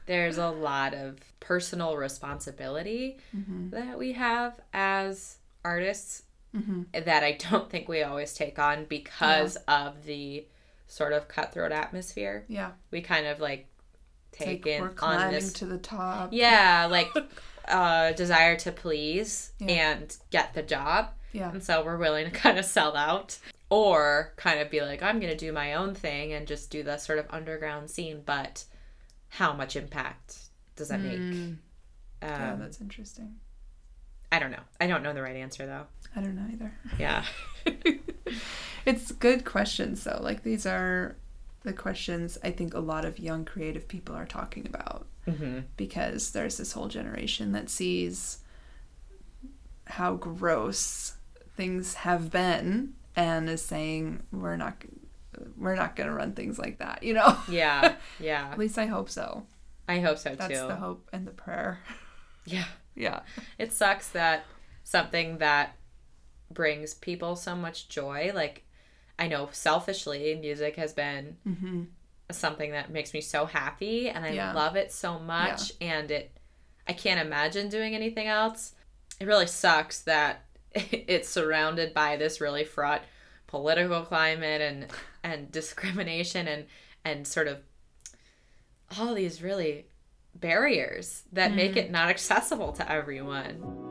[0.07, 3.71] There's a lot of personal responsibility Mm-hmm.
[3.71, 6.23] that we have as artists
[6.57, 10.47] hmm that I don't think we always take on because of the
[10.89, 12.45] sort of cutthroat atmosphere.
[12.49, 12.71] Yeah.
[12.91, 13.67] We kind of like
[14.33, 16.31] take Like in we're on this to the top.
[16.33, 17.09] Yeah, like
[17.69, 19.69] uh desire to please Yeah.
[19.69, 21.11] and get the job.
[21.33, 21.51] Yeah.
[21.53, 23.39] And so we're willing to kind of sell out
[23.69, 26.83] or kind of be like I'm going to do my own thing and just do
[26.83, 28.65] the sort of underground scene, but
[29.29, 30.39] how much impact
[30.77, 31.19] does that make?
[31.21, 31.59] Mm, Um,
[32.23, 33.37] yeah, that's interesting.
[34.33, 34.63] I don't know.
[34.81, 35.87] I don't know the right answer though.
[36.17, 36.73] I don't know either.
[36.99, 37.25] Yeah.
[38.87, 40.19] it's good questions though.
[40.21, 41.17] Like these are
[41.63, 46.31] the questions I think a lot of young creative people are talking about hmm because
[46.33, 48.39] there's this whole generation that sees
[49.87, 51.15] how gross
[51.61, 54.77] things have been and is saying we're not
[55.57, 57.37] we're not going to run things like that, you know.
[57.49, 57.97] Yeah.
[58.19, 58.49] Yeah.
[58.53, 59.47] At least I hope so.
[59.89, 60.67] I hope so That's too.
[60.67, 61.79] the hope and the prayer.
[62.47, 62.65] Yeah.
[62.95, 63.21] Yeah.
[63.59, 64.45] It sucks that
[64.83, 65.77] something that
[66.51, 68.33] brings people so much joy.
[68.35, 68.65] Like,
[69.19, 71.83] I know selfishly, music has been Mm-hmm.
[72.33, 74.53] something that makes me so happy and I Yeah.
[74.55, 76.31] love it so much and it
[76.89, 78.73] I can't imagine doing anything else.
[79.21, 80.45] It really sucks that
[80.75, 83.03] it's surrounded by this really fraught
[83.47, 84.87] political climate and
[85.25, 86.67] and discrimination and
[87.05, 87.59] and sort of
[88.99, 89.87] all these really
[90.35, 91.93] barriers that make it mm.
[91.93, 93.89] not accessible to everyone.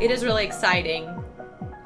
[0.00, 1.11] it is really exciting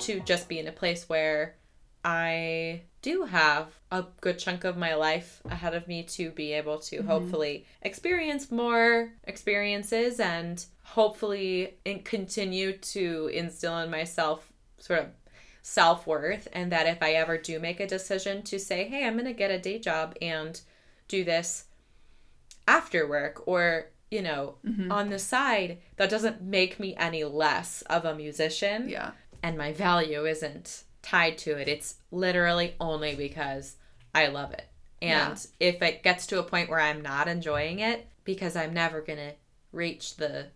[0.07, 1.57] to just be in a place where
[2.05, 6.79] I do have a good chunk of my life ahead of me to be able
[6.79, 7.09] to mm-hmm.
[7.09, 15.07] hopefully experience more experiences and hopefully in- continue to instill in myself sort of
[15.63, 16.47] self worth.
[16.53, 19.33] And that if I ever do make a decision to say, hey, I'm going to
[19.33, 20.61] get a day job and
[21.09, 21.65] do this
[22.69, 24.91] after work or you know mm-hmm.
[24.91, 29.13] on the side that doesn't make me any less of a musician Yeah.
[29.47, 33.77] And my value isn't tied to it it's literally only because
[34.15, 34.67] i love it
[35.01, 39.01] and if it gets to a point where i'm not enjoying it because i'm never
[39.01, 39.33] going to
[39.73, 40.47] reach the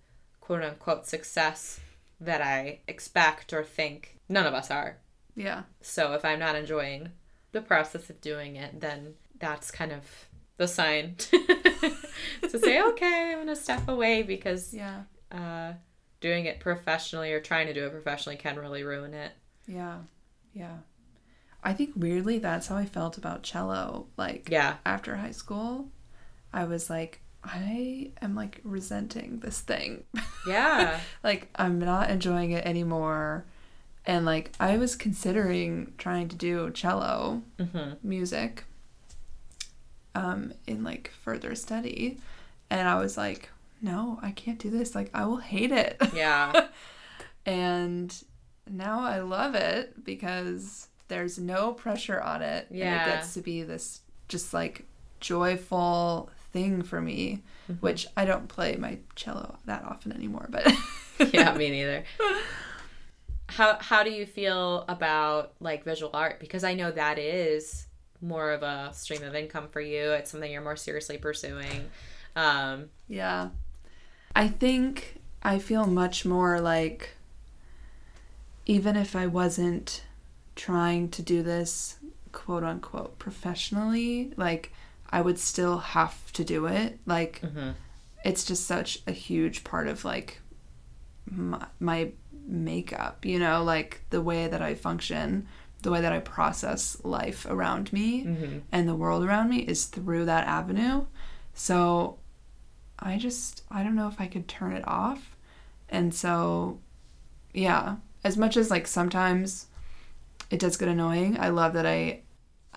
[0.40, 1.78] quote unquote success
[2.20, 4.96] that i expect or think none of us are
[5.36, 5.62] Yeah.
[5.80, 7.10] so if I'm not enjoying
[7.52, 10.04] the process of doing it, then that's kind of
[10.56, 15.02] the sign to say, okay, I'm gonna step away because Yeah.
[15.32, 15.72] uh,
[16.20, 19.32] doing it professionally or trying to do it professionally can really ruin it.
[19.66, 19.98] Yeah.
[20.52, 20.78] Yeah.
[21.62, 24.06] I think weirdly that's how I felt about cello.
[24.16, 24.76] Like Yeah.
[24.84, 25.88] after high school,
[26.52, 30.04] I was like, I am like resenting this thing.
[30.46, 31.00] Yeah.
[31.22, 33.44] like I'm not enjoying it anymore.
[34.06, 38.64] And like I was considering trying to do cello hmm music
[40.14, 42.18] um in like further study.
[42.70, 43.50] And I was like,
[43.82, 44.94] no, I can't do this.
[44.94, 46.00] Like I will hate it.
[46.14, 46.68] Yeah.
[47.46, 48.14] and
[48.70, 52.66] now I love it because there's no pressure on it.
[52.70, 53.02] And Yeah.
[53.02, 54.84] it gets to be this just like
[55.20, 57.80] joyful thing for me, Mm-hmm.
[57.86, 60.66] which I don't play my cello that often anymore, but
[61.32, 62.04] yeah, me neither.
[63.48, 66.38] How how do you feel about like visual art?
[66.40, 67.86] Because I know that is
[68.20, 70.12] more of a stream of income for you.
[70.12, 71.90] It's something you're more seriously pursuing.
[72.36, 73.48] Um, Yeah.
[74.34, 77.10] I think I feel much more like
[78.66, 80.04] even if I wasn't
[80.56, 81.96] trying to do this
[82.32, 84.72] quote unquote professionally, like
[85.10, 86.98] I would still have to do it.
[87.06, 87.74] Like mhm.
[88.24, 90.40] it's just such a huge part of like
[91.26, 92.10] my, my
[92.46, 95.46] makeup, you know, like the way that I function,
[95.82, 98.60] the way that I process life around me Mhm.
[98.70, 101.06] and the world around me is through that avenue.
[101.54, 102.18] So
[103.00, 105.36] I just I don't know if I could turn it off.
[105.88, 106.78] And so
[107.54, 109.66] yeah, as much as like sometimes
[110.50, 112.22] it does get annoying, I love that I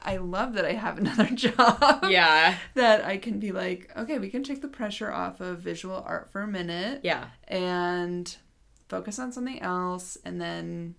[0.05, 2.05] I love that I have another job.
[2.09, 2.57] Yeah.
[2.73, 6.29] That I can be like, okay, we can take the pressure off of visual art
[6.31, 7.25] for a minute Yeah.
[7.47, 8.35] and
[8.89, 10.95] focus on something else and then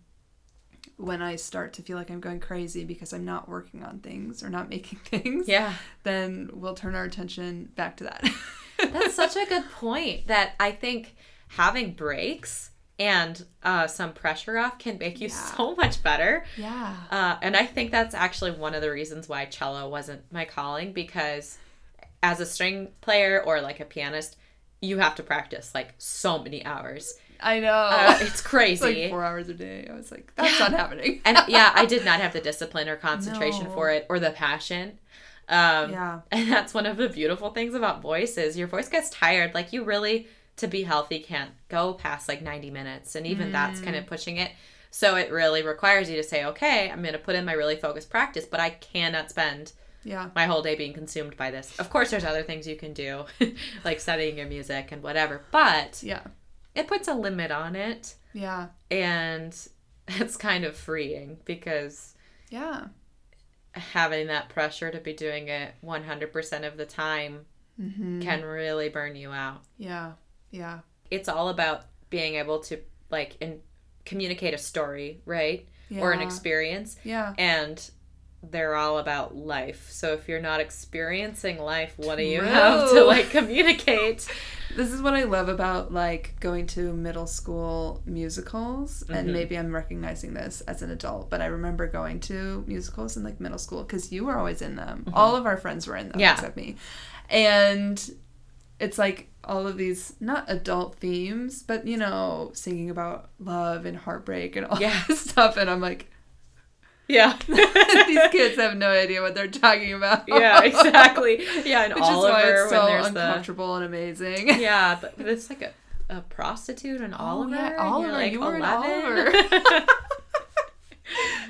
[0.96, 4.42] when I start to feel like I'm going crazy because I'm not working on things
[4.44, 5.74] or not making things, Yeah.
[6.04, 8.24] then we'll turn our attention back to that.
[8.78, 11.16] That's such a good point that I think
[11.48, 15.34] having breaks and uh, some pressure off can make you Yeah.
[15.34, 16.44] so much better.
[16.56, 16.94] yeah.
[17.10, 20.92] Uh, and I think that's actually one of the reasons why cello wasn't my calling
[20.92, 21.58] because
[22.22, 24.36] as a string player or like a pianist,
[24.80, 27.14] you have to practice like so many hours.
[27.40, 27.72] I know.
[27.72, 29.02] Uh, it's it's crazy.
[29.02, 29.88] like four hours a day.
[29.90, 30.68] I was like, that's Yeah.
[30.68, 31.20] not happening.
[31.24, 33.70] and yeah, I did not have the discipline or concentration No.
[33.74, 34.98] for it or the passion.
[35.48, 36.20] Um, yeah.
[36.32, 39.54] And that's one of the beautiful things about voice is your voice gets tired.
[39.54, 43.14] Like you really, to be healthy, can't go past like 90 minutes.
[43.14, 44.00] And even that's kind Mm.
[44.00, 44.50] of pushing it.
[44.90, 47.76] So it really requires you to say, okay, I'm going to put in my really
[47.76, 49.72] focused practice, but I cannot spend
[50.04, 50.30] Yeah.
[50.36, 51.76] my whole day being consumed by this.
[51.80, 53.24] Of course, there's other things you can do,
[53.84, 56.20] like studying your music and whatever, but Yeah.
[56.76, 58.14] it puts a limit on it.
[58.32, 58.68] Yeah.
[58.90, 59.52] And
[60.08, 62.14] it's kind of freeing because
[62.50, 62.86] Yeah.
[63.74, 67.46] Having that pressure to be doing it 100% of the time
[67.80, 68.20] Mm-hmm.
[68.22, 69.62] can really burn you out.
[69.78, 70.12] Yeah.
[70.52, 70.78] Yeah.
[71.10, 72.78] It's all about being able to
[73.10, 73.62] like in,
[74.04, 75.66] communicate a story, right?
[75.88, 76.00] Yeah.
[76.02, 77.34] Or an experience Yeah.
[77.36, 77.90] and
[78.48, 79.88] they're all about life.
[79.90, 84.28] So if you're not experiencing life, what do you have to like communicate?
[84.76, 89.32] This is what I love about like going to middle school musicals, and Mhm.
[89.32, 93.40] maybe I'm recognizing this as an adult, but I remember going to musicals in like
[93.40, 95.04] middle school because you were always in them.
[95.12, 96.34] All of our friends were in them Yeah.
[96.34, 96.76] except me,
[97.30, 98.10] and
[98.80, 103.96] it's like all of these not adult themes, but you know, singing about love and
[103.96, 105.02] heartbreak and all Yeah.
[105.08, 106.10] this stuff, and I'm like,
[107.06, 107.36] Yeah.
[107.46, 110.24] these kids have no idea what they're talking about.
[110.28, 111.44] yeah, exactly.
[111.64, 114.60] Yeah, and Which Oliver is why it's so when there's the uncomfortable and amazing.
[114.60, 115.72] yeah, but, but it's like a,
[116.08, 117.54] a prostitute and Oliver.
[117.54, 119.34] Oh, yeah, and Oliver, like you were 11.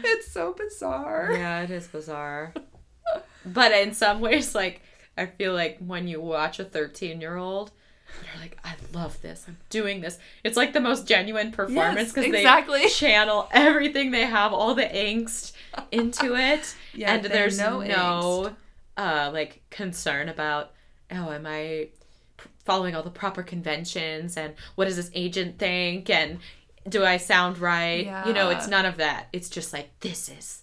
[0.04, 1.30] it's so bizarre.
[1.32, 2.52] yeah, it is bizarre.
[3.46, 4.82] But in some ways, like
[5.16, 7.70] I feel like when you watch a 13 year old,
[8.22, 9.44] you're like, I love this.
[9.48, 10.18] I'm doing this.
[10.42, 12.82] It's like the most genuine performance because exactly.
[12.82, 15.52] they channel everything they have, all the angst
[15.90, 18.56] into it, Yeah, and there's know no,
[18.96, 20.70] uh, like concern about
[21.10, 21.88] oh, am I
[22.64, 26.38] following all the proper conventions and what does this agent think and
[26.88, 28.26] do I sound right?
[28.26, 29.28] You know, it's none of that.
[29.32, 30.62] It's just like this is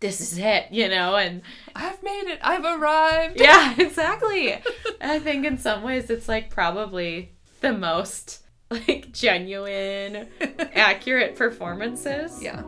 [0.00, 1.42] this is it, you know, and
[1.76, 2.38] I've made it.
[2.42, 3.40] I've arrived.
[3.40, 4.58] yeah, exactly.
[5.00, 8.40] I think in some ways it's like probably the most
[8.70, 10.28] like genuine,
[10.74, 12.42] accurate performances.
[12.42, 12.62] Yeah.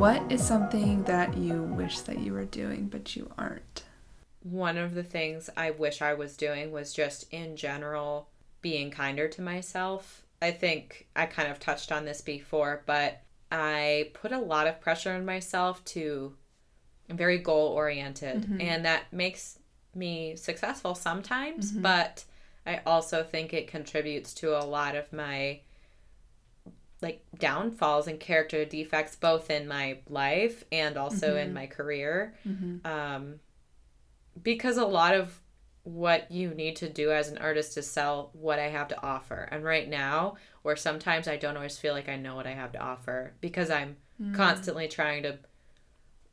[0.00, 3.84] What is something that you wish that you were doing but you aren't?
[4.42, 8.30] One of the things I wish I was doing was just in general
[8.62, 10.22] being kinder to myself.
[10.40, 13.20] I think I kind of touched on this before, but
[13.52, 16.32] I put a lot of pressure on myself to
[17.10, 18.58] I'm very goal oriented mm-hmm.
[18.58, 19.58] and that makes
[19.94, 21.82] me successful sometimes, mm-hmm.
[21.82, 22.24] but
[22.64, 25.60] I also think it contributes to a lot of my
[27.02, 32.34] like downfalls and character defects both in my life and also in my career.
[32.84, 33.34] Um,
[34.42, 35.40] because a lot of
[35.82, 39.48] what you need to do as an artist is sell what I have to offer.
[39.50, 42.72] And right now, or sometimes I don't always feel like I know what I have
[42.72, 43.96] to offer because I'm
[44.34, 45.38] constantly trying to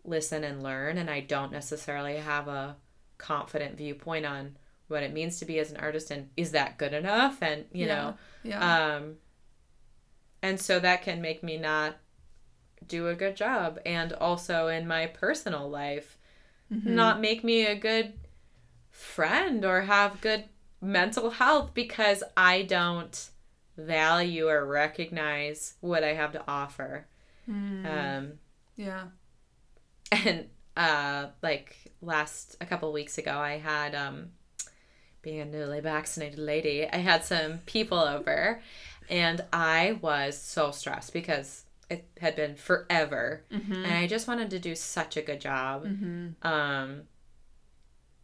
[0.04, 2.76] listen and learn, and I don't necessarily have a
[3.18, 4.58] confident viewpoint on
[4.90, 7.42] what it means to be as an artist and is that good enough?
[7.42, 8.94] And you know Yeah.
[8.96, 9.16] um
[10.42, 11.98] and so that can make me not
[12.88, 16.18] do a good job and also in my personal life
[16.70, 16.96] Mm-hmm.
[16.96, 18.14] not make me a good
[18.92, 20.44] friend or have good
[20.82, 23.30] mental health because I don't
[23.78, 27.08] value or recognize what I have to offer.
[27.50, 27.86] Mm.
[27.86, 28.32] Um
[28.76, 29.04] yeah.
[30.12, 34.32] and uh like last a couple weeks ago I had um
[35.22, 38.62] being a newly vaccinated lady, I had some people over
[39.10, 43.44] and I was so stressed because it had been forever
[43.86, 45.86] and I just wanted to do such a good job.
[46.44, 47.04] Um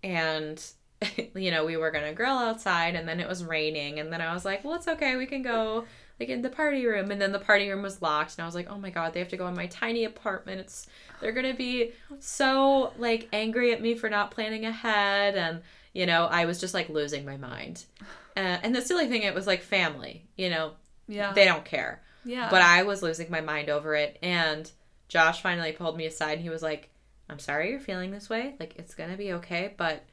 [0.03, 0.63] and
[1.35, 4.21] you know, we were going to grill outside and then it was raining and then
[4.21, 5.15] I was like, "Well, it's okay.
[5.17, 5.85] We can go
[6.19, 8.55] like in the party room." And then the party room was locked and I was
[8.55, 10.61] like, "Oh my god, they have to go in my tiny apartment.
[10.61, 10.87] It's
[11.19, 15.61] they're going to be so like angry at me for not planning ahead and
[15.93, 17.85] you know, I was just like losing my mind.
[18.35, 20.71] Uh, and the silly thing it was like family, you know,
[21.07, 21.33] Yeah.
[21.33, 22.01] they don't care.
[22.25, 22.47] yeah.
[22.49, 24.17] But I was losing my mind over it.
[24.23, 24.71] And
[25.07, 26.89] Josh finally pulled me aside and he was like,
[27.29, 28.55] I'm sorry you're feeling this way.
[28.59, 29.75] Like, it's going to be okay.
[29.77, 30.03] But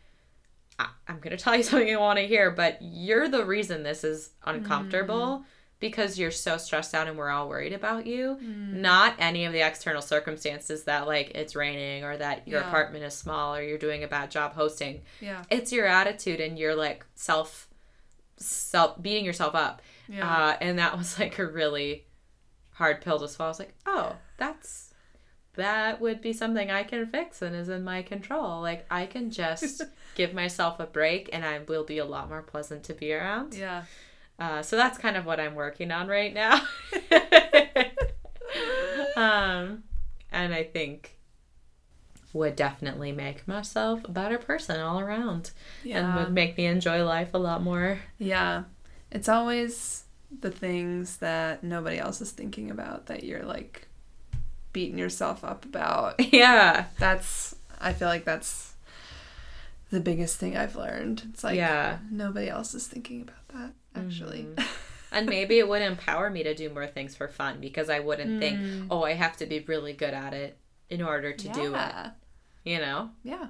[0.78, 2.50] I- I'm going to tell you something you want to hear.
[2.50, 5.46] But you're the reason this is uncomfortable
[5.80, 8.38] because you're so stressed out and we're all worried about you.
[8.40, 12.68] Not any of the external circumstances that, like, it's raining or that your Yeah.
[12.68, 15.02] apartment is small or you're doing a bad job hosting.
[15.20, 15.42] yeah.
[15.50, 17.66] It's your attitude and you're like self,
[18.36, 19.82] self beating yourself up.
[20.08, 20.28] Yeah.
[20.28, 22.04] Uh, and that was like a really
[22.72, 23.48] hard pill to swallow.
[23.48, 24.86] I was like, oh, that's
[25.54, 28.60] that would be something I can fix and is in my control.
[28.60, 29.82] Like I can just
[30.14, 33.54] give myself a break and I will be a lot more pleasant to be around.
[33.54, 33.84] yeah.
[34.40, 36.62] Uh, so that's kind of what I'm working on right now.
[39.16, 39.84] um,
[40.32, 41.16] and I think
[42.32, 45.50] would definitely make myself a better person all around
[45.88, 48.00] and would make me enjoy life a lot more.
[48.18, 48.64] Yeah.
[49.10, 50.04] It's always
[50.40, 53.88] the things that nobody else is thinking about that you're like
[54.72, 56.20] beating yourself up about.
[56.32, 56.86] Yeah.
[56.98, 58.74] That's I feel like that's
[59.90, 61.24] the biggest thing I've learned.
[61.32, 61.98] It's like Yeah.
[62.10, 64.44] nobody else is thinking about that actually.
[64.44, 64.64] Mm-hmm.
[65.12, 68.40] And maybe it would empower me to do more things for fun because I wouldn't
[68.40, 68.86] think, mm.
[68.90, 70.56] oh, I have to be really good at it
[70.88, 71.92] in order to do it.
[72.64, 73.10] You know?
[73.24, 73.48] Yeah.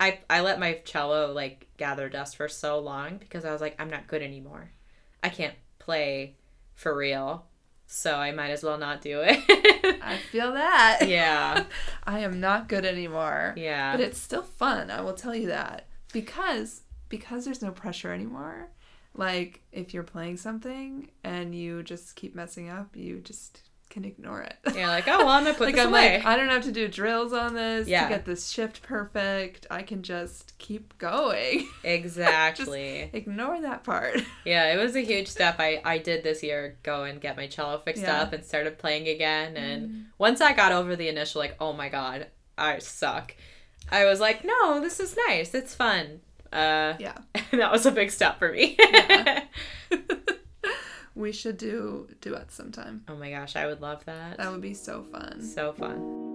[0.00, 3.80] I, I let my cello like gather dust for so long because I was like,
[3.80, 4.70] I'm not good anymore.
[5.22, 6.34] I can't play
[6.74, 7.46] for real.
[7.86, 9.38] So I might as well not do it.
[10.02, 11.02] I feel that.
[11.06, 11.64] yeah.
[12.04, 13.54] I am not good anymore.
[13.56, 13.92] Yeah.
[13.92, 15.86] But it's still fun, I will tell you that.
[16.12, 18.70] Because because there's no pressure anymore.
[19.16, 24.42] Like if you're playing something and you just keep messing up, you just can ignore
[24.42, 24.56] it.
[24.74, 26.16] You're like, oh well, I'm gonna put like this I'm away.
[26.18, 28.02] like, I don't have to do drills on this Yeah.
[28.04, 29.66] to get this shift perfect.
[29.70, 31.68] I can just keep going.
[31.84, 33.10] exactly.
[33.12, 34.20] Ignore that part.
[34.44, 36.78] yeah, it was a huge step I I did this year.
[36.82, 38.20] Go and get my cello fixed Yeah.
[38.22, 39.56] up and started playing again.
[39.56, 40.00] And mm-hmm.
[40.18, 42.26] once I got over the initial like, oh my god,
[42.58, 43.34] I suck.
[43.90, 45.54] I was like, no, this is nice.
[45.54, 46.20] It's fun.
[46.56, 47.16] Uh, Yeah.
[47.52, 48.76] that was a big step for me.
[48.78, 49.44] Yeah.
[51.14, 53.02] we should do duets sometime.
[53.08, 54.38] oh my gosh, I would love that.
[54.38, 55.42] That would be so fun.
[55.42, 56.25] So fun.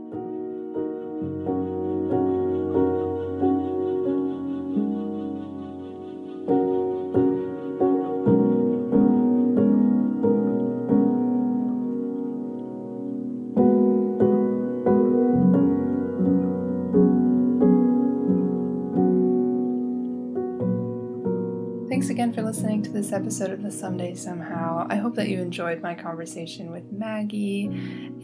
[22.12, 24.86] Again for listening to this episode of the Someday Somehow.
[24.90, 27.68] I hope that you enjoyed my conversation with Maggie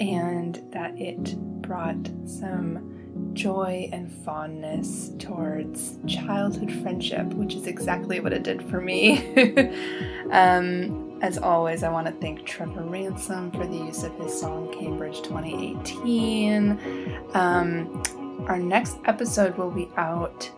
[0.01, 8.33] and that it brought some joy and fondness towards childhood friendship, which is exactly what
[8.33, 9.33] it did for me.
[10.31, 14.69] um, as always, I want to thank Trevor Ransom for the use of his song
[14.77, 17.21] Cambridge 2018.
[17.33, 18.03] Um,
[18.49, 20.51] our next episode will be out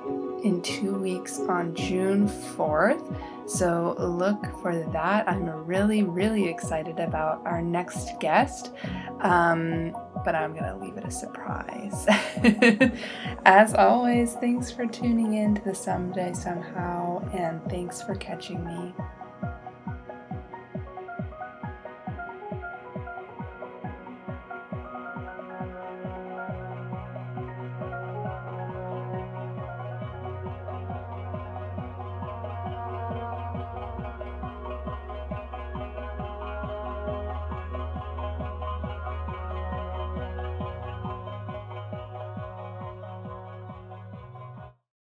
[0.44, 3.50] in two weeks on June 4th.
[3.50, 5.28] So look for that.
[5.28, 8.72] I'm really, really excited about our next guest.
[9.22, 12.06] Um, but I'm going to leave it a surprise.
[13.46, 18.94] As always, thanks for tuning in to the Someday Somehow, and thanks for catching me.